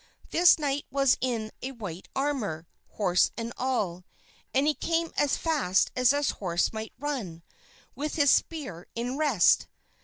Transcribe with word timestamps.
This 0.31 0.57
knight 0.57 0.87
was 0.89 1.15
in 1.21 1.51
white 1.61 2.07
armor, 2.15 2.65
horse 2.93 3.29
and 3.37 3.53
all, 3.55 4.03
and 4.51 4.65
he 4.65 4.73
came 4.73 5.13
as 5.15 5.37
fast 5.37 5.91
as 5.95 6.09
his 6.09 6.31
horse 6.31 6.73
might 6.73 6.93
run, 6.97 7.43
with 7.93 8.15
his 8.15 8.31
spear 8.31 8.87
in 8.95 9.15
rest. 9.15 9.67